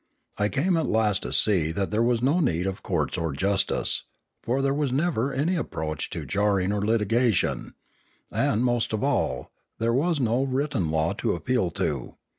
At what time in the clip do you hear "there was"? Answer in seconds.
1.91-2.23, 4.63-4.91, 9.77-10.19